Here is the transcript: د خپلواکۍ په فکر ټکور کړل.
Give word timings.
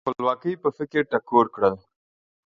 د 0.01 0.03
خپلواکۍ 0.11 0.53
په 0.63 0.69
فکر 0.77 1.01
ټکور 1.11 1.45
کړل. 1.55 1.75